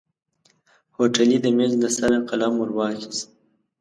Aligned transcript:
هوټلي 0.95 1.37
د 1.41 1.45
ميز 1.57 1.73
له 1.83 1.89
سره 1.97 2.15
قلم 2.29 2.53
ور 2.57 2.69
واخيست. 2.77 3.21